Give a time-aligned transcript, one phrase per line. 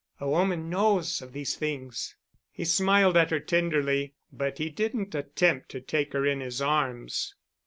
[0.19, 2.15] A woman knows of these things."
[2.49, 7.35] He smiled at her tenderly, but he didn't attempt to take her in his arms.